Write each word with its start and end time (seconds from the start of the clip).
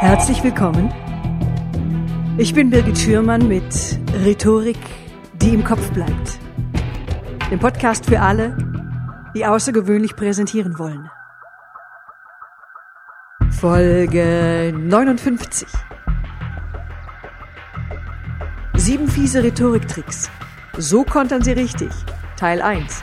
Herzlich 0.00 0.44
willkommen. 0.44 0.94
Ich 2.38 2.54
bin 2.54 2.70
Birgit 2.70 2.96
Schürmann 2.96 3.48
mit 3.48 3.98
Rhetorik, 4.24 4.78
die 5.42 5.52
im 5.52 5.64
Kopf 5.64 5.90
bleibt. 5.90 6.38
Dem 7.50 7.58
Podcast 7.58 8.06
für 8.06 8.20
alle, 8.20 8.56
die 9.34 9.44
außergewöhnlich 9.44 10.14
präsentieren 10.14 10.78
wollen. 10.78 11.10
Folge 13.50 14.72
59. 14.72 15.66
Sieben 18.74 19.08
fiese 19.08 19.42
Rhetoriktricks. 19.42 20.30
So 20.76 21.02
kontern 21.02 21.42
sie 21.42 21.52
richtig. 21.52 21.90
Teil 22.36 22.62
1. 22.62 23.02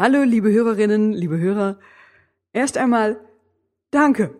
Hallo, 0.00 0.22
liebe 0.22 0.52
Hörerinnen, 0.52 1.12
liebe 1.12 1.38
Hörer. 1.38 1.80
Erst 2.52 2.78
einmal 2.78 3.18
Danke. 3.90 4.32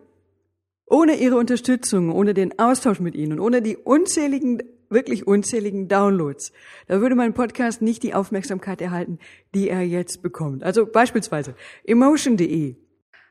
Ohne 0.85 1.17
Ihre 1.17 1.35
Unterstützung, 1.35 2.13
ohne 2.13 2.33
den 2.33 2.57
Austausch 2.57 3.01
mit 3.01 3.13
Ihnen, 3.13 3.41
ohne 3.41 3.61
die 3.61 3.75
unzähligen, 3.75 4.63
wirklich 4.89 5.27
unzähligen 5.27 5.89
Downloads, 5.89 6.53
da 6.87 7.01
würde 7.01 7.15
mein 7.15 7.33
Podcast 7.33 7.81
nicht 7.81 8.03
die 8.03 8.13
Aufmerksamkeit 8.13 8.79
erhalten, 8.79 9.19
die 9.53 9.69
er 9.69 9.81
jetzt 9.81 10.21
bekommt. 10.21 10.63
Also 10.63 10.85
beispielsweise 10.85 11.55
Emotion.de 11.83 12.77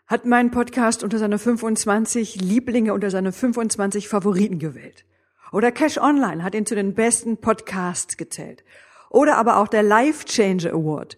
hat 0.07 0.27
meinen 0.27 0.51
Podcast 0.51 1.03
unter 1.03 1.17
seine 1.17 1.39
25 1.39 2.43
Lieblinge, 2.43 2.93
unter 2.93 3.11
seine 3.11 3.33
25 3.33 4.07
Favoriten 4.07 4.59
gewählt. 4.59 5.07
Oder 5.51 5.73
Cash 5.73 5.97
Online 5.97 6.45
hat 6.45 6.55
ihn 6.55 6.67
zu 6.67 6.75
den 6.75 6.93
besten 6.93 7.39
Podcasts 7.39 8.19
gezählt. 8.19 8.65
Oder 9.09 9.39
aber 9.39 9.57
auch 9.57 9.69
der 9.69 9.83
Life 9.83 10.27
Changer 10.27 10.75
Award 10.75 11.17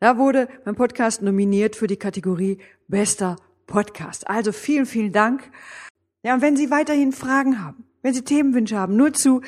da 0.00 0.16
wurde 0.16 0.48
mein 0.64 0.74
Podcast 0.74 1.22
nominiert 1.22 1.76
für 1.76 1.86
die 1.86 1.98
Kategorie 1.98 2.58
Bester 2.88 3.36
Podcast. 3.66 4.28
Also 4.28 4.50
vielen, 4.50 4.86
vielen 4.86 5.12
Dank. 5.12 5.50
Ja, 6.22 6.34
und 6.34 6.42
wenn 6.42 6.56
Sie 6.56 6.70
weiterhin 6.70 7.12
Fragen 7.12 7.62
haben, 7.62 7.84
wenn 8.02 8.14
Sie 8.14 8.22
Themenwünsche 8.22 8.76
haben, 8.76 8.96
nur 8.96 9.12
zu, 9.12 9.42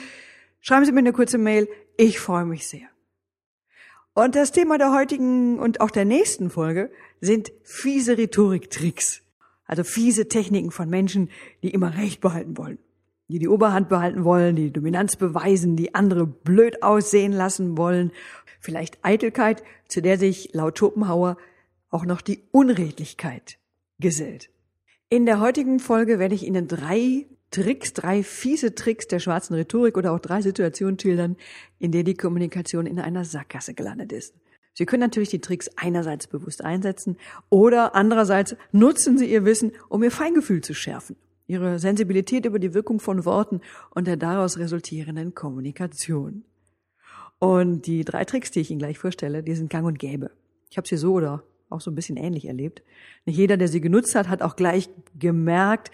schreiben 0.60 0.84
Sie 0.84 0.92
mir 0.92 1.00
eine 1.00 1.12
kurze 1.12 1.38
Mail. 1.38 1.68
Ich 1.96 2.20
freue 2.20 2.44
mich 2.44 2.68
sehr. 2.68 2.86
Und 4.14 4.36
das 4.36 4.52
Thema 4.52 4.76
der 4.76 4.92
heutigen 4.92 5.58
und 5.58 5.80
auch 5.80 5.90
der 5.90 6.04
nächsten 6.04 6.50
Folge 6.50 6.92
sind 7.20 7.50
fiese 7.64 8.18
Rhetoriktricks. 8.18 9.22
Also 9.64 9.84
fiese 9.84 10.28
Techniken 10.28 10.70
von 10.70 10.90
Menschen, 10.90 11.30
die 11.62 11.70
immer 11.70 11.96
Recht 11.96 12.20
behalten 12.20 12.58
wollen 12.58 12.78
die 13.32 13.38
die 13.38 13.48
Oberhand 13.48 13.88
behalten 13.88 14.24
wollen, 14.24 14.56
die 14.56 14.70
Dominanz 14.70 15.16
beweisen, 15.16 15.74
die 15.74 15.94
andere 15.94 16.26
blöd 16.26 16.82
aussehen 16.82 17.32
lassen 17.32 17.78
wollen. 17.78 18.12
Vielleicht 18.60 18.98
Eitelkeit, 19.02 19.62
zu 19.88 20.02
der 20.02 20.18
sich 20.18 20.52
laut 20.52 20.78
Schopenhauer 20.78 21.38
auch 21.88 22.04
noch 22.04 22.20
die 22.20 22.42
Unredlichkeit 22.50 23.56
gesellt. 23.98 24.50
In 25.08 25.24
der 25.24 25.40
heutigen 25.40 25.78
Folge 25.78 26.18
werde 26.18 26.34
ich 26.34 26.46
Ihnen 26.46 26.68
drei 26.68 27.26
Tricks, 27.50 27.94
drei 27.94 28.22
fiese 28.22 28.74
Tricks 28.74 29.08
der 29.08 29.18
schwarzen 29.18 29.54
Rhetorik 29.54 29.96
oder 29.96 30.12
auch 30.12 30.20
drei 30.20 30.42
Situationen 30.42 30.98
schildern, 30.98 31.36
in 31.78 31.90
der 31.90 32.02
die 32.02 32.14
Kommunikation 32.14 32.84
in 32.84 33.00
einer 33.00 33.24
Sackgasse 33.24 33.72
gelandet 33.72 34.12
ist. 34.12 34.34
Sie 34.74 34.84
können 34.84 35.00
natürlich 35.00 35.30
die 35.30 35.40
Tricks 35.40 35.70
einerseits 35.76 36.26
bewusst 36.26 36.62
einsetzen 36.62 37.16
oder 37.48 37.94
andererseits 37.94 38.56
nutzen 38.72 39.16
Sie 39.16 39.30
Ihr 39.32 39.46
Wissen, 39.46 39.72
um 39.88 40.02
Ihr 40.02 40.10
Feingefühl 40.10 40.60
zu 40.60 40.74
schärfen 40.74 41.16
ihre 41.52 41.78
Sensibilität 41.78 42.46
über 42.46 42.58
die 42.58 42.74
Wirkung 42.74 42.98
von 42.98 43.24
Worten 43.24 43.60
und 43.90 44.06
der 44.06 44.16
daraus 44.16 44.58
resultierenden 44.58 45.34
Kommunikation. 45.34 46.44
Und 47.38 47.86
die 47.86 48.04
drei 48.04 48.24
Tricks, 48.24 48.50
die 48.50 48.60
ich 48.60 48.70
Ihnen 48.70 48.78
gleich 48.78 48.98
vorstelle, 48.98 49.42
die 49.42 49.54
sind 49.54 49.68
gang 49.68 49.86
und 49.86 49.98
gäbe. 49.98 50.30
Ich 50.70 50.78
habe 50.78 50.88
sie 50.88 50.96
so 50.96 51.12
oder 51.12 51.44
auch 51.68 51.80
so 51.80 51.90
ein 51.90 51.94
bisschen 51.94 52.16
ähnlich 52.16 52.46
erlebt. 52.46 52.82
Nicht 53.26 53.36
jeder, 53.36 53.56
der 53.56 53.68
sie 53.68 53.80
genutzt 53.80 54.14
hat, 54.14 54.28
hat 54.28 54.42
auch 54.42 54.56
gleich 54.56 54.88
gemerkt, 55.18 55.90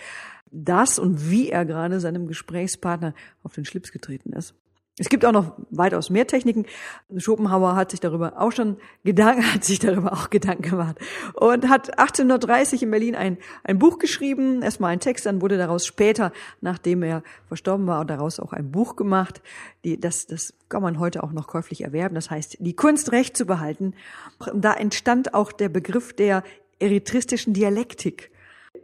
dass 0.50 0.98
und 0.98 1.30
wie 1.30 1.50
er 1.50 1.64
gerade 1.64 2.00
seinem 2.00 2.26
Gesprächspartner 2.26 3.14
auf 3.42 3.54
den 3.54 3.64
Schlips 3.64 3.92
getreten 3.92 4.32
ist. 4.32 4.54
Es 4.98 5.08
gibt 5.08 5.24
auch 5.24 5.32
noch 5.32 5.52
weitaus 5.70 6.10
mehr 6.10 6.26
Techniken. 6.26 6.66
Schopenhauer 7.16 7.76
hat 7.76 7.92
sich 7.92 8.00
darüber 8.00 8.40
auch 8.40 8.50
schon 8.50 8.76
Gedanken, 9.04 9.42
hat 9.54 9.64
sich 9.64 9.78
darüber 9.78 10.12
auch 10.12 10.30
Gedanken 10.30 10.62
gemacht 10.62 10.96
und 11.34 11.68
hat 11.68 11.98
1830 11.98 12.82
in 12.82 12.90
Berlin 12.90 13.14
ein, 13.14 13.38
ein 13.62 13.78
Buch 13.78 13.98
geschrieben. 13.98 14.62
Erstmal 14.62 14.92
ein 14.92 15.00
Text, 15.00 15.26
dann 15.26 15.40
wurde 15.40 15.56
daraus 15.56 15.86
später, 15.86 16.32
nachdem 16.60 17.02
er 17.02 17.22
verstorben 17.46 17.86
war, 17.86 18.04
daraus 18.04 18.40
auch 18.40 18.52
ein 18.52 18.70
Buch 18.70 18.96
gemacht. 18.96 19.40
Die, 19.84 19.98
das, 20.00 20.26
das 20.26 20.54
kann 20.68 20.82
man 20.82 20.98
heute 20.98 21.22
auch 21.22 21.32
noch 21.32 21.46
käuflich 21.46 21.84
erwerben. 21.84 22.16
Das 22.16 22.30
heißt, 22.30 22.58
die 22.60 22.74
Kunst 22.74 23.12
recht 23.12 23.36
zu 23.36 23.46
behalten. 23.46 23.94
Da 24.54 24.74
entstand 24.74 25.34
auch 25.34 25.52
der 25.52 25.68
Begriff 25.68 26.12
der 26.12 26.42
eritristischen 26.80 27.54
Dialektik. 27.54 28.30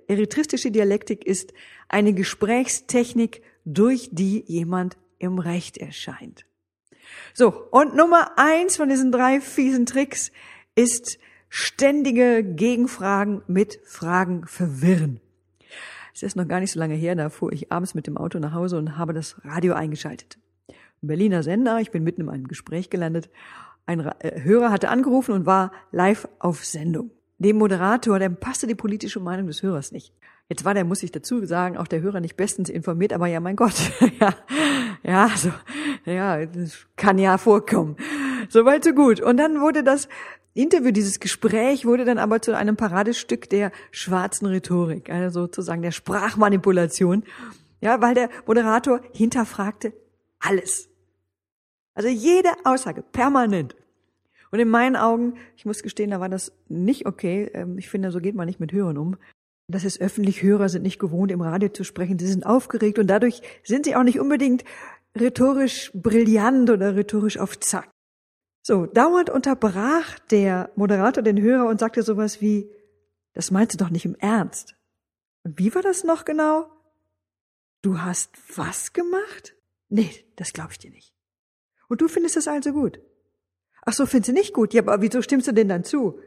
Eritristische 0.06 0.70
Dialektik 0.70 1.24
ist 1.24 1.52
eine 1.88 2.12
Gesprächstechnik, 2.12 3.42
durch 3.64 4.10
die 4.12 4.44
jemand 4.46 4.96
im 5.24 5.38
Recht 5.38 5.78
erscheint. 5.78 6.46
So, 7.32 7.68
und 7.70 7.94
Nummer 7.94 8.32
eins 8.36 8.76
von 8.76 8.88
diesen 8.88 9.12
drei 9.12 9.40
fiesen 9.40 9.86
Tricks 9.86 10.32
ist 10.74 11.18
ständige 11.48 12.42
Gegenfragen 12.42 13.42
mit 13.46 13.80
Fragen 13.84 14.46
verwirren. 14.46 15.20
Es 16.14 16.22
ist 16.22 16.36
noch 16.36 16.46
gar 16.46 16.60
nicht 16.60 16.70
so 16.70 16.78
lange 16.78 16.94
her, 16.94 17.14
da 17.16 17.28
fuhr 17.28 17.52
ich 17.52 17.72
abends 17.72 17.94
mit 17.94 18.06
dem 18.06 18.16
Auto 18.16 18.38
nach 18.38 18.52
Hause 18.52 18.78
und 18.78 18.96
habe 18.96 19.12
das 19.12 19.36
Radio 19.44 19.74
eingeschaltet. 19.74 20.38
Ein 20.68 21.08
Berliner 21.08 21.42
Sender, 21.42 21.80
ich 21.80 21.90
bin 21.90 22.04
mitten 22.04 22.22
in 22.22 22.28
einem 22.28 22.48
Gespräch 22.48 22.88
gelandet. 22.88 23.30
Ein 23.86 24.00
äh, 24.00 24.40
Hörer 24.42 24.70
hatte 24.70 24.88
angerufen 24.88 25.32
und 25.32 25.46
war 25.46 25.72
live 25.90 26.28
auf 26.38 26.64
Sendung. 26.64 27.10
Dem 27.38 27.58
Moderator, 27.58 28.18
dem 28.18 28.36
passte 28.36 28.66
die 28.66 28.76
politische 28.76 29.20
Meinung 29.20 29.48
des 29.48 29.62
Hörers 29.62 29.90
nicht. 29.90 30.14
Jetzt 30.48 30.64
war 30.64 30.74
der, 30.74 30.84
muss 30.84 31.02
ich 31.02 31.10
dazu 31.10 31.44
sagen, 31.46 31.76
auch 31.76 31.86
der 31.86 32.02
Hörer 32.02 32.20
nicht 32.20 32.36
bestens 32.36 32.68
informiert, 32.68 33.12
aber 33.12 33.26
ja, 33.26 33.40
mein 33.40 33.56
Gott, 33.56 33.74
ja, 34.20 34.34
ja, 35.02 35.30
so, 35.34 35.50
ja, 36.04 36.44
das 36.44 36.86
kann 36.96 37.18
ja 37.18 37.38
vorkommen. 37.38 37.96
Soweit 38.50 38.84
so 38.84 38.92
gut. 38.92 39.20
Und 39.20 39.38
dann 39.38 39.60
wurde 39.60 39.82
das 39.82 40.08
Interview, 40.52 40.90
dieses 40.90 41.18
Gespräch 41.18 41.86
wurde 41.86 42.04
dann 42.04 42.18
aber 42.18 42.42
zu 42.42 42.56
einem 42.56 42.76
Paradestück 42.76 43.48
der 43.48 43.72
schwarzen 43.90 44.46
Rhetorik, 44.46 45.10
also 45.10 45.42
sozusagen 45.42 45.82
der 45.82 45.90
Sprachmanipulation, 45.92 47.24
ja, 47.80 48.00
weil 48.00 48.14
der 48.14 48.28
Moderator 48.46 49.00
hinterfragte 49.12 49.92
alles. 50.38 50.88
Also 51.94 52.08
jede 52.08 52.50
Aussage, 52.64 53.02
permanent. 53.02 53.76
Und 54.50 54.60
in 54.60 54.68
meinen 54.68 54.94
Augen, 54.94 55.34
ich 55.56 55.64
muss 55.64 55.82
gestehen, 55.82 56.10
da 56.10 56.20
war 56.20 56.28
das 56.28 56.52
nicht 56.68 57.06
okay. 57.06 57.50
Ähm, 57.54 57.76
ich 57.78 57.88
finde, 57.88 58.12
so 58.12 58.20
geht 58.20 58.36
man 58.36 58.46
nicht 58.46 58.60
mit 58.60 58.72
Hörern 58.72 58.98
um. 58.98 59.16
Das 59.66 59.84
ist 59.84 60.00
öffentlich, 60.00 60.42
Hörer 60.42 60.68
sind 60.68 60.82
nicht 60.82 60.98
gewohnt, 60.98 61.32
im 61.32 61.40
Radio 61.40 61.70
zu 61.70 61.84
sprechen, 61.84 62.18
sie 62.18 62.26
sind 62.26 62.44
aufgeregt 62.44 62.98
und 62.98 63.06
dadurch 63.06 63.40
sind 63.62 63.86
sie 63.86 63.96
auch 63.96 64.02
nicht 64.02 64.20
unbedingt 64.20 64.64
rhetorisch 65.18 65.90
brillant 65.94 66.68
oder 66.70 66.96
rhetorisch 66.96 67.38
auf 67.38 67.58
Zack. 67.60 67.88
So, 68.62 68.86
dauernd 68.86 69.30
unterbrach 69.30 70.18
der 70.30 70.70
Moderator 70.74 71.22
den 71.22 71.40
Hörer 71.40 71.68
und 71.68 71.80
sagte 71.80 72.02
sowas 72.02 72.40
wie, 72.40 72.70
das 73.32 73.50
meinst 73.50 73.74
du 73.74 73.78
doch 73.78 73.90
nicht 73.90 74.04
im 74.04 74.14
Ernst. 74.16 74.74
Und 75.44 75.58
wie 75.58 75.74
war 75.74 75.82
das 75.82 76.04
noch 76.04 76.24
genau? 76.24 76.70
Du 77.82 78.00
hast 78.00 78.30
was 78.56 78.92
gemacht? 78.92 79.54
Nee, 79.88 80.10
das 80.36 80.52
glaube 80.52 80.72
ich 80.72 80.78
dir 80.78 80.90
nicht. 80.90 81.14
Und 81.88 82.00
du 82.00 82.08
findest 82.08 82.36
es 82.36 82.48
also 82.48 82.72
gut? 82.72 83.00
Ach 83.84 83.92
so, 83.92 84.06
findest 84.06 84.30
du 84.30 84.32
nicht 84.32 84.54
gut? 84.54 84.72
Ja, 84.72 84.82
aber 84.82 85.02
wieso 85.02 85.20
stimmst 85.20 85.46
du 85.46 85.52
denn 85.52 85.68
dann 85.68 85.84
zu? 85.84 86.18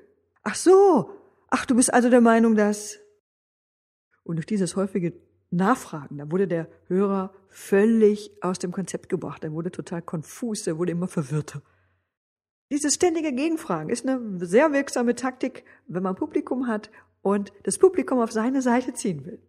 Ach 0.43 0.55
so. 0.55 1.09
Ach, 1.49 1.65
du 1.65 1.75
bist 1.75 1.91
also 1.91 2.09
der 2.09 2.21
Meinung, 2.21 2.55
dass 2.55 2.99
und 4.27 4.35
durch 4.35 4.45
dieses 4.45 4.75
häufige 4.75 5.13
Nachfragen, 5.49 6.17
da 6.17 6.29
wurde 6.29 6.47
der 6.47 6.67
Hörer 6.87 7.33
völlig 7.49 8.31
aus 8.41 8.59
dem 8.59 8.71
Konzept 8.71 9.09
gebracht. 9.09 9.43
Er 9.43 9.53
wurde 9.53 9.71
total 9.71 10.01
konfus, 10.01 10.67
er 10.67 10.77
wurde 10.77 10.91
immer 10.91 11.07
verwirrter. 11.07 11.61
Dieses 12.69 12.95
ständige 12.95 13.31
Gegenfragen 13.31 13.89
ist 13.89 14.05
eine 14.05 14.45
sehr 14.45 14.73
wirksame 14.73 15.15
Taktik, 15.15 15.63
wenn 15.87 16.03
man 16.03 16.15
Publikum 16.15 16.67
hat 16.67 16.91
und 17.21 17.53
das 17.63 17.77
Publikum 17.77 18.19
auf 18.19 18.31
seine 18.31 18.61
Seite 18.61 18.93
ziehen 18.93 19.25
will. 19.25 19.39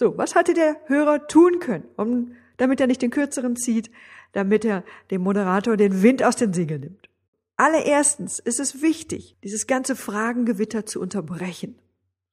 So, 0.00 0.16
was 0.16 0.34
hatte 0.34 0.54
der 0.54 0.76
Hörer 0.86 1.28
tun 1.28 1.60
können, 1.60 1.84
um, 1.96 2.32
damit 2.56 2.80
er 2.80 2.86
nicht 2.86 3.02
den 3.02 3.10
kürzeren 3.10 3.56
zieht, 3.56 3.90
damit 4.32 4.64
er 4.64 4.84
dem 5.10 5.22
Moderator 5.22 5.76
den 5.76 6.02
Wind 6.02 6.22
aus 6.22 6.36
den 6.36 6.54
Segeln 6.54 6.80
nimmt? 6.80 7.10
Allererstens 7.56 8.40
ist 8.40 8.58
es 8.58 8.82
wichtig, 8.82 9.36
dieses 9.44 9.66
ganze 9.66 9.94
Fragengewitter 9.94 10.86
zu 10.86 11.00
unterbrechen. 11.00 11.78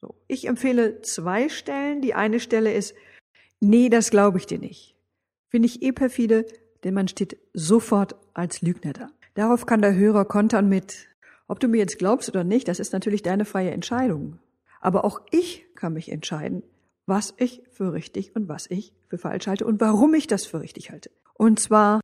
So. 0.02 0.16
Ich 0.28 0.48
empfehle 0.48 1.02
zwei 1.02 1.48
Stellen. 1.48 2.02
Die 2.02 2.14
eine 2.14 2.40
Stelle 2.40 2.74
ist, 2.74 2.96
nee, 3.60 3.90
das 3.90 4.10
glaube 4.10 4.40
ich 4.40 4.48
dir 4.48 4.60
nicht. 4.60 4.96
Finde 5.50 5.68
ich 5.68 5.82
eh 5.84 5.92
perfide, 5.92 6.46
denn 6.84 6.94
man 6.94 7.08
steht 7.08 7.38
sofort 7.54 8.16
als 8.34 8.62
Lügner 8.62 8.94
da. 8.94 9.10
Darauf 9.36 9.66
kann 9.66 9.82
der 9.82 9.96
Hörer 9.96 10.26
kontern 10.26 10.68
mit, 10.68 11.08
ob 11.48 11.60
du 11.60 11.68
mir 11.68 11.78
jetzt 11.78 12.00
glaubst 12.00 12.30
oder 12.30 12.44
nicht, 12.44 12.68
das 12.68 12.80
ist 12.80 12.94
natürlich 12.94 13.22
deine 13.22 13.46
freie 13.46 13.72
Entscheidung. 13.72 14.40
Aber 14.80 15.06
auch 15.06 15.22
ich 15.32 15.66
kann 15.76 15.94
mich 15.94 16.12
entscheiden, 16.12 16.64
was 17.06 17.34
ich 17.38 17.62
für 17.72 17.94
richtig 17.94 18.36
und 18.36 18.48
was 18.48 18.70
ich 18.70 18.94
für 19.08 19.18
falsch 19.18 19.48
halte 19.48 19.66
und 19.66 19.80
warum 19.82 20.14
ich 20.14 20.28
das 20.28 20.46
für 20.46 20.62
richtig 20.62 20.92
halte. 20.92 21.12
Und 21.34 21.60
zwar, 21.60 22.00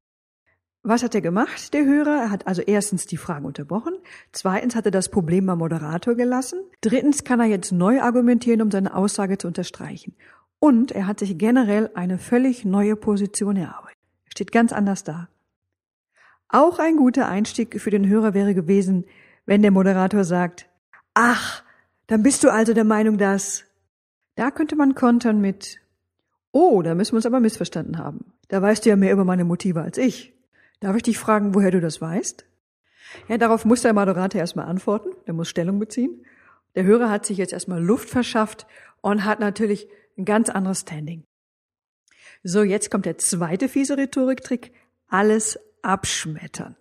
was 0.88 1.04
hat 1.04 1.16
er 1.16 1.22
gemacht, 1.22 1.74
der 1.74 1.86
Hörer? 1.86 2.22
Er 2.22 2.31
hat 2.31 2.48
also 2.48 2.62
erstens 2.62 3.06
die 3.06 3.18
Fragen 3.18 3.45
unterbrochen, 3.45 3.94
zweitens 4.31 4.75
hat 4.75 4.86
er 4.86 4.92
das 4.92 5.10
Problem 5.10 5.45
beim 5.45 5.57
Moderator 5.57 6.16
gelassen, 6.16 6.60
drittens 6.81 7.24
kann 7.24 7.39
er 7.39 7.48
jetzt 7.48 7.72
neu 7.72 8.01
argumentieren, 8.01 8.62
um 8.62 8.72
seine 8.72 8.95
Aussage 8.95 9.38
zu 9.38 9.48
unterstreichen. 9.48 10.16
Und 10.60 10.92
er 10.92 11.06
hat 11.06 11.19
sich 11.19 11.38
generell 11.38 11.92
eine 11.94 12.18
völlig 12.18 12.66
neue 12.66 12.95
Position 12.95 13.57
erarbeitet. 13.57 13.98
Er 14.25 14.31
steht 14.31 14.51
ganz 14.51 14.72
anders 14.72 15.04
da. 15.04 15.28
Auch 16.50 16.80
ein 16.80 16.95
guter 16.95 17.28
Einstieg 17.28 17.80
für 17.81 17.90
den 17.90 18.07
Hörer 18.07 18.33
wäre 18.33 18.54
gewesen, 18.54 19.06
wenn 19.45 19.62
der 19.62 19.72
Moderator 19.72 20.24
sagt, 20.24 20.69
ach, 21.13 21.63
dann 22.07 22.24
bist 22.24 22.44
du 22.44 22.50
also 22.50 22.74
der 22.74 22.86
Meinung, 22.86 23.18
dass. 23.18 23.66
Da 24.36 24.51
könnte 24.51 24.75
man 24.75 24.94
kontern 24.94 25.42
mit, 25.42 25.80
oh, 26.51 26.81
da 26.83 26.94
müssen 26.94 27.13
wir 27.13 27.18
uns 27.18 27.25
aber 27.25 27.40
missverstanden 27.40 27.98
haben. 27.98 28.33
Da 28.50 28.62
weißt 28.62 28.86
du 28.86 28.90
ja 28.90 28.95
mehr 28.95 29.12
über 29.12 29.25
meine 29.25 29.44
Motive 29.44 29.81
als 29.81 29.98
ich. 29.98 30.37
Darf 30.80 30.96
ich 30.96 31.04
dich 31.04 31.18
fragen, 31.18 31.56
woher 31.56 31.72
du 31.72 31.82
das 31.82 32.02
weißt? 32.02 32.46
Ja, 33.28 33.38
darauf 33.38 33.66
muss 33.66 33.82
der 33.82 33.94
Moderator 33.94 34.40
erstmal 34.40 34.68
antworten, 34.68 35.10
der 35.26 35.34
muss 35.34 35.50
Stellung 35.50 35.80
beziehen. 35.80 36.26
Der 36.76 36.84
Hörer 36.84 37.10
hat 37.10 37.26
sich 37.26 37.38
jetzt 37.38 37.54
erstmal 37.54 37.84
Luft 37.84 38.10
verschafft 38.10 38.68
und 39.02 39.26
hat 39.26 39.40
natürlich 39.40 39.88
ein 40.18 40.26
ganz 40.26 40.50
anderes 40.50 40.82
Standing. 40.82 41.24
So, 42.44 42.62
jetzt 42.62 42.92
kommt 42.92 43.06
der 43.06 43.18
zweite 43.18 43.70
fiese 43.70 43.98
Rhetoriktrick. 43.98 44.72
Alles 45.08 45.60
abschmettern. 45.82 46.76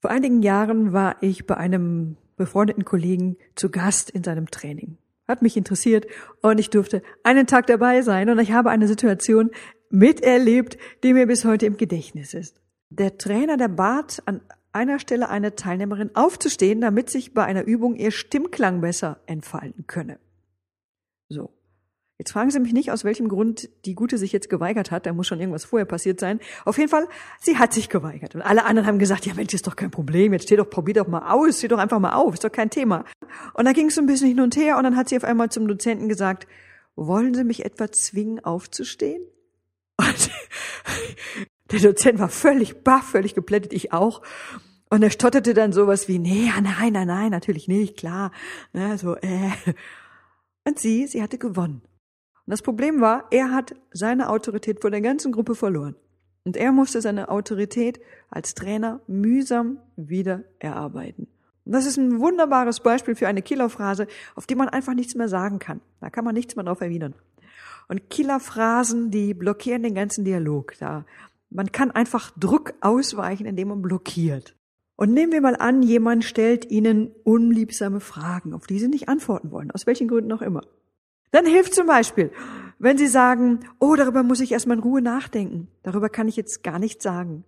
Vor 0.00 0.10
einigen 0.10 0.42
Jahren 0.42 0.92
war 0.92 1.16
ich 1.22 1.46
bei 1.46 1.56
einem 1.56 2.16
befreundeten 2.36 2.84
Kollegen 2.84 3.36
zu 3.54 3.70
Gast 3.70 4.10
in 4.10 4.22
seinem 4.22 4.50
Training. 4.50 4.98
Hat 5.26 5.40
mich 5.40 5.56
interessiert 5.56 6.06
und 6.42 6.60
ich 6.60 6.68
durfte 6.68 7.02
einen 7.22 7.46
Tag 7.46 7.66
dabei 7.66 8.02
sein 8.02 8.28
und 8.28 8.38
ich 8.38 8.52
habe 8.52 8.70
eine 8.70 8.86
Situation 8.86 9.50
miterlebt, 9.88 10.76
die 11.02 11.14
mir 11.14 11.26
bis 11.26 11.44
heute 11.44 11.66
im 11.66 11.76
Gedächtnis 11.76 12.34
ist. 12.34 12.60
Der 12.96 13.18
Trainer, 13.18 13.56
der 13.56 13.68
bat 13.68 14.22
an 14.24 14.40
einer 14.72 15.00
Stelle 15.00 15.28
eine 15.28 15.56
Teilnehmerin 15.56 16.14
aufzustehen, 16.14 16.80
damit 16.80 17.10
sich 17.10 17.34
bei 17.34 17.44
einer 17.44 17.64
Übung 17.64 17.96
ihr 17.96 18.12
Stimmklang 18.12 18.80
besser 18.80 19.20
entfalten 19.26 19.86
könne. 19.86 20.18
So. 21.28 21.50
Jetzt 22.18 22.30
fragen 22.30 22.52
Sie 22.52 22.60
mich 22.60 22.72
nicht, 22.72 22.92
aus 22.92 23.02
welchem 23.02 23.28
Grund 23.28 23.68
die 23.84 23.96
Gute 23.96 24.18
sich 24.18 24.30
jetzt 24.30 24.48
geweigert 24.48 24.92
hat. 24.92 25.06
Da 25.06 25.12
muss 25.12 25.26
schon 25.26 25.40
irgendwas 25.40 25.64
vorher 25.64 25.84
passiert 25.84 26.20
sein. 26.20 26.38
Auf 26.64 26.78
jeden 26.78 26.88
Fall, 26.88 27.08
sie 27.40 27.58
hat 27.58 27.72
sich 27.72 27.88
geweigert. 27.88 28.36
Und 28.36 28.42
alle 28.42 28.64
anderen 28.64 28.86
haben 28.86 29.00
gesagt, 29.00 29.26
ja 29.26 29.34
Mensch, 29.34 29.52
ist 29.52 29.66
doch 29.66 29.74
kein 29.74 29.90
Problem. 29.90 30.32
Jetzt 30.32 30.44
steh 30.44 30.54
doch, 30.54 30.70
probier 30.70 30.94
doch 30.94 31.08
mal 31.08 31.32
aus. 31.32 31.58
Steh 31.58 31.66
doch 31.66 31.78
einfach 31.78 31.98
mal 31.98 32.14
auf. 32.14 32.34
Ist 32.34 32.44
doch 32.44 32.52
kein 32.52 32.70
Thema. 32.70 33.04
Und 33.54 33.64
da 33.64 33.72
ging 33.72 33.88
es 33.88 33.96
so 33.96 34.00
ein 34.00 34.06
bisschen 34.06 34.28
hin 34.28 34.40
und 34.40 34.54
her. 34.54 34.76
Und 34.78 34.84
dann 34.84 34.96
hat 34.96 35.08
sie 35.08 35.16
auf 35.16 35.24
einmal 35.24 35.48
zum 35.50 35.66
Dozenten 35.66 36.08
gesagt, 36.08 36.46
wollen 36.94 37.34
Sie 37.34 37.42
mich 37.42 37.64
etwa 37.64 37.90
zwingen, 37.90 38.44
aufzustehen? 38.44 39.24
Und 39.98 40.30
der 41.70 41.80
Dozent 41.80 42.18
war 42.18 42.28
völlig 42.28 42.84
baff, 42.84 43.10
völlig 43.10 43.34
geplättet. 43.34 43.72
Ich 43.72 43.92
auch. 43.92 44.22
Und 44.90 45.02
er 45.02 45.10
stotterte 45.10 45.54
dann 45.54 45.72
sowas 45.72 46.08
wie, 46.08 46.18
nee, 46.18 46.50
nein, 46.62 46.92
nein, 46.92 47.06
nein, 47.08 47.30
natürlich 47.30 47.68
nicht, 47.68 47.96
klar. 47.96 48.30
Ja, 48.72 48.96
so, 48.96 49.16
äh. 49.16 49.50
Und 50.66 50.78
sie, 50.78 51.06
sie 51.06 51.22
hatte 51.22 51.38
gewonnen. 51.38 51.82
Und 52.46 52.50
das 52.50 52.62
Problem 52.62 53.00
war, 53.00 53.24
er 53.30 53.50
hat 53.50 53.74
seine 53.92 54.28
Autorität 54.30 54.80
vor 54.80 54.90
der 54.90 55.00
ganzen 55.00 55.32
Gruppe 55.32 55.54
verloren. 55.54 55.96
Und 56.44 56.56
er 56.56 56.72
musste 56.72 57.00
seine 57.00 57.30
Autorität 57.30 58.00
als 58.30 58.54
Trainer 58.54 59.00
mühsam 59.06 59.78
wieder 59.96 60.44
erarbeiten. 60.58 61.26
Und 61.64 61.72
das 61.72 61.86
ist 61.86 61.96
ein 61.96 62.20
wunderbares 62.20 62.80
Beispiel 62.80 63.14
für 63.14 63.28
eine 63.28 63.40
Killerphrase, 63.40 64.06
auf 64.34 64.46
die 64.46 64.54
man 64.54 64.68
einfach 64.68 64.92
nichts 64.92 65.14
mehr 65.14 65.28
sagen 65.28 65.58
kann. 65.58 65.80
Da 66.00 66.10
kann 66.10 66.24
man 66.24 66.34
nichts 66.34 66.54
mehr 66.54 66.64
drauf 66.64 66.82
erwidern. 66.82 67.14
Und 67.88 68.10
Killerphrasen, 68.10 69.10
die 69.10 69.32
blockieren 69.32 69.82
den 69.82 69.94
ganzen 69.94 70.24
Dialog. 70.24 70.74
Da, 70.78 71.06
man 71.50 71.72
kann 71.72 71.90
einfach 71.90 72.30
Druck 72.38 72.74
ausweichen, 72.80 73.46
indem 73.46 73.68
man 73.68 73.82
blockiert. 73.82 74.56
Und 74.96 75.12
nehmen 75.12 75.32
wir 75.32 75.40
mal 75.40 75.56
an, 75.56 75.82
jemand 75.82 76.24
stellt 76.24 76.70
Ihnen 76.70 77.10
unliebsame 77.24 78.00
Fragen, 78.00 78.54
auf 78.54 78.66
die 78.66 78.78
Sie 78.78 78.88
nicht 78.88 79.08
antworten 79.08 79.50
wollen, 79.50 79.70
aus 79.70 79.86
welchen 79.86 80.08
Gründen 80.08 80.32
auch 80.32 80.42
immer. 80.42 80.62
Dann 81.32 81.46
hilft 81.46 81.74
zum 81.74 81.86
Beispiel, 81.86 82.30
wenn 82.78 82.96
Sie 82.96 83.08
sagen, 83.08 83.60
oh, 83.80 83.96
darüber 83.96 84.22
muss 84.22 84.40
ich 84.40 84.52
erstmal 84.52 84.76
in 84.76 84.82
Ruhe 84.84 85.02
nachdenken. 85.02 85.68
Darüber 85.82 86.08
kann 86.08 86.28
ich 86.28 86.36
jetzt 86.36 86.62
gar 86.62 86.78
nichts 86.78 87.02
sagen. 87.02 87.44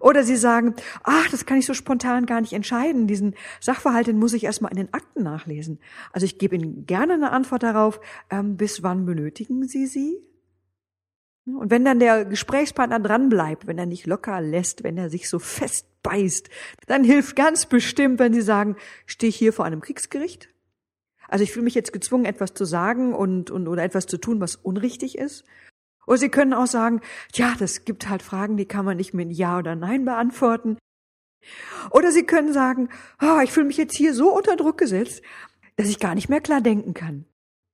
Oder 0.00 0.22
Sie 0.22 0.36
sagen, 0.36 0.74
ach, 1.02 1.28
das 1.30 1.44
kann 1.44 1.58
ich 1.58 1.66
so 1.66 1.74
spontan 1.74 2.26
gar 2.26 2.40
nicht 2.40 2.52
entscheiden. 2.52 3.06
Diesen 3.06 3.34
Sachverhalt, 3.60 4.06
den 4.06 4.18
muss 4.18 4.32
ich 4.32 4.44
erstmal 4.44 4.70
in 4.70 4.78
den 4.78 4.94
Akten 4.94 5.22
nachlesen. 5.22 5.80
Also 6.12 6.24
ich 6.24 6.38
gebe 6.38 6.56
Ihnen 6.56 6.86
gerne 6.86 7.14
eine 7.14 7.32
Antwort 7.32 7.62
darauf, 7.62 8.00
ähm, 8.30 8.56
bis 8.56 8.82
wann 8.82 9.06
benötigen 9.06 9.66
Sie 9.66 9.86
sie? 9.86 10.22
Und 11.56 11.70
wenn 11.70 11.84
dann 11.84 11.98
der 11.98 12.24
Gesprächspartner 12.24 13.00
dranbleibt, 13.00 13.66
wenn 13.66 13.78
er 13.78 13.86
nicht 13.86 14.06
locker 14.06 14.40
lässt, 14.40 14.84
wenn 14.84 14.98
er 14.98 15.10
sich 15.10 15.28
so 15.28 15.38
fest 15.38 15.86
beißt, 16.02 16.48
dann 16.86 17.04
hilft 17.04 17.36
ganz 17.36 17.66
bestimmt, 17.66 18.18
wenn 18.18 18.34
Sie 18.34 18.42
sagen, 18.42 18.76
stehe 19.06 19.28
ich 19.28 19.36
hier 19.36 19.52
vor 19.52 19.64
einem 19.64 19.80
Kriegsgericht? 19.80 20.48
Also 21.28 21.44
ich 21.44 21.52
fühle 21.52 21.64
mich 21.64 21.74
jetzt 21.74 21.92
gezwungen, 21.92 22.24
etwas 22.24 22.54
zu 22.54 22.64
sagen 22.64 23.14
und, 23.14 23.50
und 23.50 23.68
oder 23.68 23.82
etwas 23.82 24.06
zu 24.06 24.18
tun, 24.18 24.40
was 24.40 24.56
unrichtig 24.56 25.18
ist. 25.18 25.44
Oder 26.06 26.18
Sie 26.18 26.30
können 26.30 26.54
auch 26.54 26.66
sagen, 26.66 27.02
ja, 27.34 27.54
das 27.58 27.84
gibt 27.84 28.08
halt 28.08 28.22
Fragen, 28.22 28.56
die 28.56 28.66
kann 28.66 28.84
man 28.84 28.96
nicht 28.96 29.12
mit 29.12 29.30
Ja 29.30 29.58
oder 29.58 29.76
Nein 29.76 30.06
beantworten. 30.06 30.78
Oder 31.90 32.12
Sie 32.12 32.24
können 32.24 32.52
sagen, 32.52 32.88
oh, 33.22 33.40
ich 33.42 33.52
fühle 33.52 33.66
mich 33.66 33.76
jetzt 33.76 33.96
hier 33.96 34.14
so 34.14 34.34
unter 34.34 34.56
Druck 34.56 34.78
gesetzt, 34.78 35.22
dass 35.76 35.88
ich 35.88 36.00
gar 36.00 36.14
nicht 36.14 36.28
mehr 36.28 36.40
klar 36.40 36.60
denken 36.60 36.94
kann. 36.94 37.26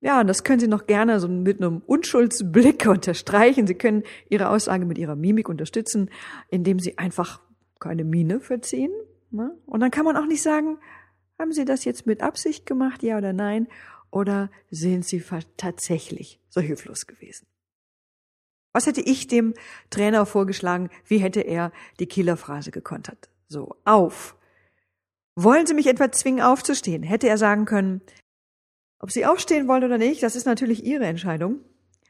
Ja, 0.04 0.20
und 0.20 0.26
das 0.26 0.44
können 0.44 0.60
Sie 0.60 0.68
noch 0.68 0.86
gerne 0.86 1.18
so 1.18 1.28
mit 1.28 1.62
einem 1.62 1.78
Unschuldsblick 1.86 2.86
unterstreichen. 2.88 3.66
Sie 3.66 3.74
können 3.74 4.02
Ihre 4.28 4.50
Aussage 4.50 4.84
mit 4.84 4.98
Ihrer 4.98 5.16
Mimik 5.16 5.48
unterstützen, 5.48 6.10
indem 6.50 6.78
Sie 6.78 6.98
einfach 6.98 7.40
keine 7.80 8.04
Miene 8.04 8.38
verziehen. 8.38 8.92
Ne? 9.30 9.56
Und 9.64 9.80
dann 9.80 9.90
kann 9.90 10.04
man 10.04 10.18
auch 10.18 10.26
nicht 10.26 10.42
sagen, 10.42 10.76
haben 11.38 11.52
Sie 11.52 11.64
das 11.64 11.86
jetzt 11.86 12.04
mit 12.04 12.20
Absicht 12.20 12.66
gemacht, 12.66 13.02
ja 13.02 13.16
oder 13.16 13.32
nein? 13.32 13.66
Oder 14.10 14.50
sind 14.70 15.06
Sie 15.06 15.24
tatsächlich 15.56 16.38
so 16.50 16.60
hilflos 16.60 17.06
gewesen? 17.06 17.46
Was 18.74 18.86
hätte 18.86 19.00
ich 19.00 19.26
dem 19.26 19.54
Trainer 19.88 20.26
vorgeschlagen? 20.26 20.90
Wie 21.06 21.18
hätte 21.18 21.40
er 21.40 21.72
die 21.98 22.06
Killerphrase 22.06 22.72
gekontert? 22.72 23.30
So, 23.48 23.74
auf. 23.86 24.36
Wollen 25.34 25.66
Sie 25.66 25.72
mich 25.72 25.86
etwa 25.86 26.12
zwingen, 26.12 26.42
aufzustehen? 26.42 27.02
Hätte 27.02 27.26
er 27.26 27.38
sagen 27.38 27.64
können, 27.64 28.02
ob 28.98 29.10
Sie 29.10 29.26
aufstehen 29.26 29.68
wollen 29.68 29.84
oder 29.84 29.98
nicht, 29.98 30.22
das 30.22 30.36
ist 30.36 30.46
natürlich 30.46 30.84
Ihre 30.84 31.04
Entscheidung. 31.04 31.60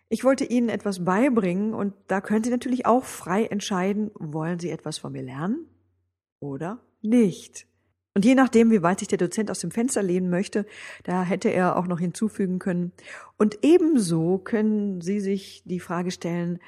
Ich 0.09 0.23
wollte 0.25 0.45
Ihnen 0.45 0.69
etwas 0.69 1.05
beibringen 1.05 1.75
und 1.75 1.95
da 2.07 2.21
können 2.21 2.45
Sie 2.45 2.50
natürlich 2.50 2.87
auch 2.87 3.05
frei 3.05 3.47
entscheiden, 3.47 4.11
wollen 4.14 4.59
Sie 4.59 4.71
etwas 4.71 4.99
von 4.99 5.12
mir 5.12 5.23
lernen 5.23 5.67
oder 6.41 6.81
nicht. 7.03 7.67
Und 8.14 8.25
je 8.25 8.37
nachdem, 8.37 8.71
wie 8.71 8.83
weit 8.83 9.00
sich 9.00 9.09
der 9.09 9.19
Dozent 9.19 9.50
aus 9.50 9.59
dem 9.59 9.73
Fenster 9.73 10.03
lehnen 10.03 10.31
möchte, 10.31 10.67
da 11.03 11.25
hätte 11.25 11.49
er 11.49 11.76
auch 11.76 11.88
noch 11.88 11.99
hinzufügen 11.99 12.61
können. 12.61 12.93
Und 13.38 13.59
ebenso 13.62 14.38
können 14.38 15.00
Sie 15.00 15.19
sich 15.19 15.64
die 15.64 15.81
Frage 15.81 16.12
stellen, 16.12 16.61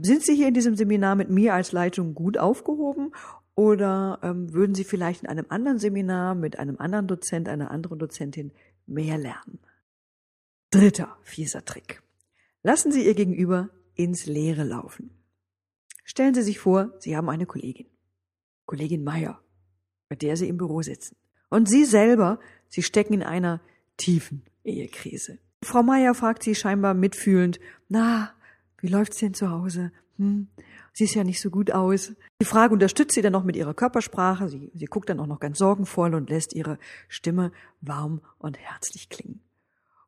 sind 0.00 0.22
Sie 0.22 0.34
hier 0.34 0.48
in 0.48 0.54
diesem 0.54 0.76
Seminar 0.76 1.14
mit 1.14 1.28
mir 1.28 1.52
als 1.54 1.72
Leitung 1.72 2.14
gut 2.14 2.38
aufgehoben 2.38 3.12
oder 3.54 4.18
ähm, 4.22 4.52
würden 4.54 4.74
Sie 4.74 4.84
vielleicht 4.84 5.24
in 5.24 5.28
einem 5.28 5.46
anderen 5.48 5.78
Seminar 5.78 6.34
mit 6.34 6.58
einem 6.58 6.78
anderen 6.78 7.06
Dozent, 7.06 7.48
einer 7.48 7.70
anderen 7.70 7.98
Dozentin 7.98 8.52
mehr 8.88 9.18
lernen? 9.18 9.58
Dritter 10.70 11.16
fieser 11.22 11.64
Trick. 11.64 12.02
Lassen 12.62 12.92
Sie 12.92 13.06
Ihr 13.06 13.14
Gegenüber 13.14 13.70
ins 13.94 14.26
Leere 14.26 14.64
laufen. 14.64 15.10
Stellen 16.04 16.34
Sie 16.34 16.42
sich 16.42 16.58
vor, 16.58 16.92
Sie 16.98 17.16
haben 17.16 17.28
eine 17.28 17.46
Kollegin. 17.46 17.86
Kollegin 18.66 19.04
Meier 19.04 19.42
bei 20.08 20.16
der 20.16 20.36
sie 20.36 20.48
im 20.48 20.56
Büro 20.56 20.82
sitzen. 20.82 21.16
Und 21.50 21.68
sie 21.68 21.84
selber, 21.84 22.40
sie 22.68 22.82
stecken 22.82 23.14
in 23.14 23.22
einer 23.22 23.60
tiefen 23.96 24.42
Ehekrise. 24.64 25.38
Frau 25.62 25.82
Meier 25.82 26.14
fragt 26.14 26.42
sie 26.42 26.54
scheinbar 26.54 26.94
mitfühlend, 26.94 27.58
na, 27.88 28.34
wie 28.78 28.88
läuft's 28.88 29.18
denn 29.18 29.34
zu 29.34 29.50
Hause? 29.50 29.92
Hm, 30.16 30.48
ist 31.04 31.14
ja 31.14 31.24
nicht 31.24 31.40
so 31.40 31.50
gut 31.50 31.70
aus. 31.70 32.12
Die 32.40 32.46
Frage 32.46 32.72
unterstützt 32.74 33.14
sie 33.14 33.22
dann 33.22 33.32
noch 33.32 33.44
mit 33.44 33.56
ihrer 33.56 33.74
Körpersprache. 33.74 34.48
Sie, 34.48 34.70
sie 34.74 34.86
guckt 34.86 35.08
dann 35.08 35.20
auch 35.20 35.26
noch 35.26 35.40
ganz 35.40 35.58
sorgenvoll 35.58 36.14
und 36.14 36.30
lässt 36.30 36.54
ihre 36.54 36.78
Stimme 37.08 37.52
warm 37.80 38.20
und 38.38 38.58
herzlich 38.58 39.08
klingen. 39.08 39.40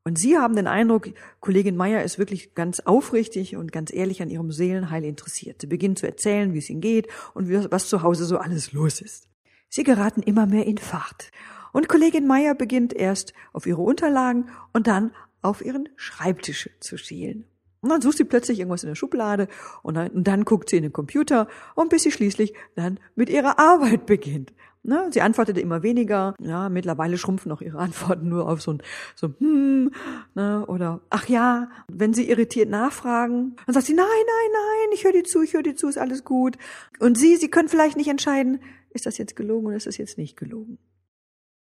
Und 0.02 0.18
Sie 0.18 0.38
haben 0.38 0.56
den 0.56 0.66
Eindruck, 0.66 1.10
Kollegin 1.40 1.76
Meier 1.76 2.02
ist 2.02 2.18
wirklich 2.18 2.54
ganz 2.54 2.80
aufrichtig 2.80 3.56
und 3.56 3.70
ganz 3.70 3.92
ehrlich 3.92 4.22
an 4.22 4.30
ihrem 4.30 4.50
Seelenheil 4.50 5.04
interessiert. 5.04 5.60
Sie 5.60 5.66
beginnt 5.66 5.98
zu 5.98 6.06
erzählen, 6.06 6.54
wie 6.54 6.58
es 6.58 6.70
ihnen 6.70 6.80
geht 6.80 7.08
und 7.34 7.50
was 7.70 7.88
zu 7.88 8.02
Hause 8.02 8.24
so 8.24 8.38
alles 8.38 8.72
los 8.72 9.02
ist. 9.02 9.28
Sie 9.68 9.84
geraten 9.84 10.22
immer 10.22 10.46
mehr 10.46 10.66
in 10.66 10.78
Fahrt. 10.78 11.30
Und 11.72 11.88
Kollegin 11.88 12.26
Meier 12.26 12.54
beginnt 12.54 12.94
erst 12.94 13.34
auf 13.52 13.66
ihre 13.66 13.82
Unterlagen 13.82 14.48
und 14.72 14.86
dann 14.86 15.12
auf 15.42 15.64
ihren 15.64 15.88
Schreibtisch 15.96 16.70
zu 16.80 16.96
schielen. 16.96 17.49
Und 17.80 17.88
dann 17.88 18.02
sucht 18.02 18.18
sie 18.18 18.24
plötzlich 18.24 18.58
irgendwas 18.58 18.82
in 18.82 18.88
der 18.88 18.94
Schublade 18.94 19.48
und 19.82 19.94
dann, 19.94 20.08
und 20.08 20.26
dann 20.26 20.44
guckt 20.44 20.68
sie 20.68 20.76
in 20.76 20.82
den 20.82 20.92
Computer 20.92 21.48
und 21.74 21.88
bis 21.88 22.02
sie 22.02 22.10
schließlich 22.10 22.54
dann 22.76 23.00
mit 23.14 23.30
ihrer 23.30 23.58
Arbeit 23.58 24.06
beginnt. 24.06 24.52
Ne? 24.82 25.08
Sie 25.12 25.20
antwortete 25.20 25.60
immer 25.60 25.82
weniger. 25.82 26.34
Ja, 26.40 26.68
mittlerweile 26.68 27.18
schrumpfen 27.18 27.52
auch 27.52 27.60
ihre 27.60 27.78
Antworten 27.86 28.28
nur 28.28 28.48
auf 28.48 28.62
so 28.62 28.72
ein, 28.72 28.82
so 29.14 29.32
hm, 29.38 29.92
ne? 30.34 30.64
oder 30.66 31.00
ach 31.10 31.28
ja, 31.28 31.70
wenn 31.88 32.14
sie 32.14 32.28
irritiert 32.28 32.70
nachfragen, 32.70 33.56
dann 33.66 33.74
sagt 33.74 33.86
sie, 33.86 33.94
nein, 33.94 34.06
nein, 34.06 34.50
nein, 34.52 34.90
ich 34.92 35.04
höre 35.04 35.12
dir 35.12 35.24
zu, 35.24 35.42
ich 35.42 35.54
höre 35.54 35.62
dir 35.62 35.76
zu, 35.76 35.88
ist 35.88 35.98
alles 35.98 36.24
gut. 36.24 36.56
Und 36.98 37.18
sie, 37.18 37.36
sie 37.36 37.48
können 37.48 37.68
vielleicht 37.68 37.96
nicht 37.96 38.08
entscheiden, 38.08 38.60
ist 38.90 39.06
das 39.06 39.18
jetzt 39.18 39.36
gelogen 39.36 39.66
oder 39.66 39.76
ist 39.76 39.86
das 39.86 39.98
jetzt 39.98 40.18
nicht 40.18 40.36
gelogen. 40.36 40.78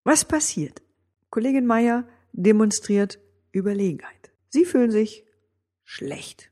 Was 0.05 0.25
passiert? 0.25 0.83
Kollegin 1.31 1.67
Meier 1.67 2.07
demonstriert 2.33 3.21
Überlegenheit. 3.53 4.33
Sie 4.51 4.65
fühlen 4.65 4.91
sich 4.91 5.25
schlecht, 5.85 6.51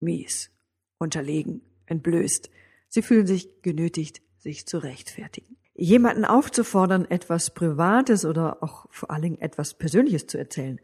mies, 0.00 0.50
unterlegen, 0.98 1.62
entblößt. 1.86 2.50
Sie 2.88 3.02
fühlen 3.02 3.26
sich 3.26 3.62
genötigt, 3.62 4.20
sich 4.38 4.66
zu 4.66 4.78
rechtfertigen. 4.78 5.56
Jemanden 5.74 6.24
aufzufordern, 6.24 7.10
etwas 7.10 7.54
Privates 7.54 8.24
oder 8.24 8.62
auch 8.62 8.86
vor 8.90 9.10
allen 9.10 9.22
Dingen 9.22 9.40
etwas 9.40 9.74
Persönliches 9.74 10.26
zu 10.26 10.36
erzählen 10.36 10.80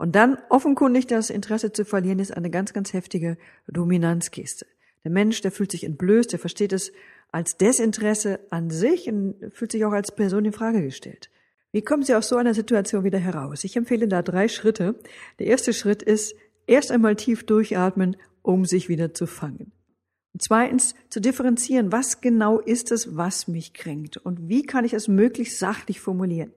und 0.00 0.16
dann 0.16 0.38
offenkundig 0.48 1.06
das 1.08 1.28
Interesse 1.28 1.72
zu 1.74 1.84
verlieren, 1.84 2.20
ist 2.20 2.34
eine 2.34 2.48
ganz, 2.48 2.72
ganz 2.72 2.94
heftige 2.94 3.36
Dominanzgeste. 3.68 4.66
Der 5.04 5.10
Mensch, 5.10 5.42
der 5.42 5.52
fühlt 5.52 5.70
sich 5.70 5.84
entblößt, 5.84 6.32
der 6.32 6.38
versteht 6.38 6.72
es 6.72 6.90
als 7.32 7.58
Desinteresse 7.58 8.40
an 8.48 8.70
sich 8.70 9.08
und 9.08 9.52
fühlt 9.52 9.72
sich 9.72 9.84
auch 9.84 9.92
als 9.92 10.14
Person 10.14 10.46
in 10.46 10.54
Frage 10.54 10.82
gestellt. 10.82 11.28
Wie 11.70 11.82
kommen 11.82 12.02
Sie 12.02 12.14
aus 12.14 12.28
so 12.28 12.36
einer 12.36 12.54
Situation 12.54 13.04
wieder 13.04 13.18
heraus? 13.18 13.62
Ich 13.62 13.76
empfehle 13.76 14.08
da 14.08 14.22
drei 14.22 14.48
Schritte. 14.48 14.94
Der 15.38 15.48
erste 15.48 15.74
Schritt 15.74 16.02
ist, 16.02 16.34
erst 16.70 16.92
einmal 16.92 17.16
tief 17.16 17.44
durchatmen, 17.44 18.16
um 18.42 18.64
sich 18.64 18.88
wieder 18.88 19.12
zu 19.12 19.26
fangen. 19.26 19.72
Und 20.32 20.42
zweitens, 20.42 20.94
zu 21.08 21.20
differenzieren, 21.20 21.92
was 21.92 22.20
genau 22.20 22.60
ist 22.60 22.92
es, 22.92 23.16
was 23.16 23.48
mich 23.48 23.74
kränkt 23.74 24.16
und 24.16 24.48
wie 24.48 24.62
kann 24.62 24.84
ich 24.84 24.94
es 24.94 25.08
möglichst 25.08 25.58
sachlich 25.58 26.00
formulieren. 26.00 26.52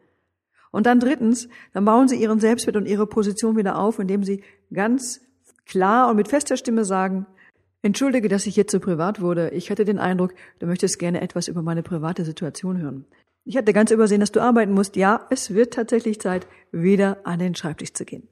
Und 0.72 0.86
dann 0.86 1.00
drittens, 1.00 1.50
dann 1.74 1.86
bauen 1.86 2.08
Sie 2.08 2.16
Ihren 2.16 2.40
Selbstwert 2.40 2.78
und 2.78 2.88
Ihre 2.88 3.08
Position 3.08 3.58
wieder 3.58 3.78
auf, 3.78 4.00
indem 4.00 4.24
Sie 4.24 4.44
ganz 4.72 5.22
klar 5.66 6.10
und 6.10 6.16
mit 6.16 6.28
fester 6.28 6.58
Stimme 6.58 6.86
sagen, 6.86 7.26
Entschuldige, 7.86 8.30
dass 8.30 8.48
ich 8.48 8.56
jetzt 8.56 8.72
so 8.72 8.80
privat 8.80 9.20
wurde. 9.20 9.50
Ich 9.50 9.70
hatte 9.70 9.84
den 9.84 10.00
Eindruck, 10.00 10.34
du 10.60 10.68
möchtest 10.68 11.00
gerne 11.00 11.20
etwas 11.20 11.50
über 11.50 11.62
meine 11.62 11.84
private 11.84 12.24
Situation 12.24 12.82
hören. 12.82 13.06
Ich 13.44 13.58
hatte 13.58 13.74
ganz 13.74 13.92
übersehen, 13.92 14.22
dass 14.22 14.32
du 14.32 14.40
arbeiten 14.40 14.72
musst. 14.72 14.96
Ja, 14.96 15.28
es 15.30 15.54
wird 15.54 15.74
tatsächlich 15.74 16.22
Zeit, 16.22 16.48
wieder 16.72 17.18
an 17.26 17.40
den 17.40 17.56
Schreibtisch 17.56 17.94
zu 17.94 18.06
gehen. 18.06 18.30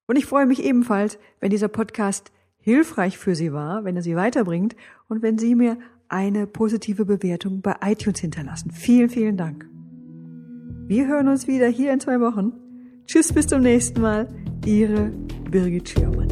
Und 0.08 0.18
ich 0.18 0.26
freue 0.26 0.46
mich 0.46 0.62
ebenfalls, 0.62 1.18
wenn 1.40 1.52
dieser 1.52 1.70
Podcast 1.70 2.34
hilfreich 2.58 3.18
für 3.18 3.34
Sie 3.34 3.54
war, 3.54 3.86
wenn 3.86 3.96
er 3.96 4.02
Sie 4.02 4.18
weiterbringt 4.18 4.76
und 5.08 5.22
wenn 5.22 5.38
Sie 5.38 5.56
mir 5.56 5.78
eine 6.10 6.48
positive 6.48 7.06
Bewertung 7.06 7.62
bei 7.62 7.76
iTunes 7.84 8.20
hinterlassen. 8.20 8.72
Vielen, 8.72 9.10
vielen 9.10 9.38
Dank. 9.38 9.70
Wir 10.88 11.08
hören 11.08 11.28
uns 11.28 11.48
wieder 11.48 11.68
hier 11.68 11.94
in 11.94 12.00
zwei 12.00 12.20
Wochen. 12.20 12.54
Tschüss, 13.06 13.32
bis 13.32 13.48
zum 13.48 13.62
nächsten 13.62 14.02
Mal. 14.02 14.28
Ihre 14.66 15.12
Birgit 15.50 15.90
Schürmann. 15.90 16.28